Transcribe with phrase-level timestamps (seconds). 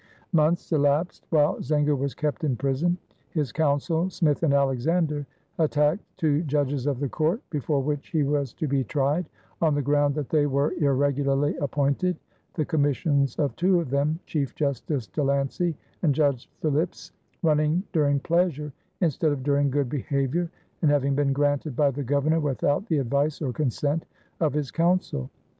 [0.31, 2.97] Months elapsed while Zenger was kept in prison.
[3.29, 5.27] His counsel, Smith and Alexander,
[5.59, 9.29] attacked two judges of the court before which he was to be tried,
[9.61, 12.17] on the ground that they were irregularly appointed,
[12.55, 17.11] the commissions of two of them, Chief Justice De Lancey and Judge Philipse,
[17.43, 20.49] running "during pleasure" instead of "during good behavior"
[20.81, 24.07] and having been granted by the Governor without the advice or consent
[24.39, 25.29] of his Council.